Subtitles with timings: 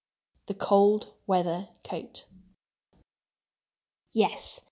[0.01, 2.25] V The Cold Weather Coat
[4.13, 4.59] Yes!